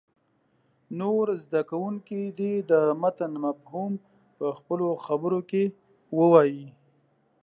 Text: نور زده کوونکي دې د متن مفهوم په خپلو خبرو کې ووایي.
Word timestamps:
نور 0.99 1.25
زده 1.43 1.61
کوونکي 1.69 2.21
دې 2.39 2.53
د 2.71 2.73
متن 3.01 3.31
مفهوم 3.45 3.91
په 4.37 4.45
خپلو 4.57 4.87
خبرو 5.05 5.39
کې 5.49 5.63
ووایي. 6.17 6.67